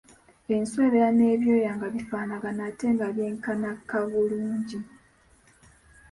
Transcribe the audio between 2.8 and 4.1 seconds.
nga byenkanaka